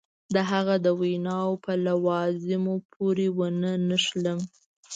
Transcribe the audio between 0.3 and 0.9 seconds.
د هغه د